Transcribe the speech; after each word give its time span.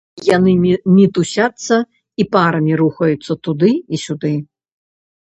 Яны 0.27 0.51
мітусяцца 0.93 1.77
і 2.23 2.25
парамі 2.35 2.73
рухаюцца 2.81 3.31
туды 3.49 3.69
і 3.75 3.95
сюды. 4.05 4.33